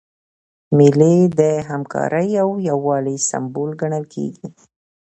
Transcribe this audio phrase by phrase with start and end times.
[0.77, 4.47] مېلې د همکارۍ او یووالي سمبول ګڼل کېږي.